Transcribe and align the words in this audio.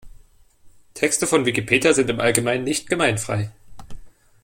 Texte 0.95 1.27
von 1.27 1.45
Wikipedia 1.45 1.93
sind 1.93 2.09
im 2.09 2.19
Allgemeinen 2.19 2.63
nicht 2.63 2.89
gemeinfrei. 2.89 3.51